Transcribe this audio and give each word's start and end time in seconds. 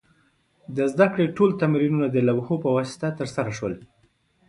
د 0.75 0.77
زده 0.91 1.07
کړې 1.13 1.33
ټول 1.37 1.49
تمرینونه 1.61 2.07
د 2.11 2.17
لوحو 2.27 2.55
په 2.63 2.69
واسطه 2.75 3.07
ترسره 3.19 3.51
شول. 3.57 3.73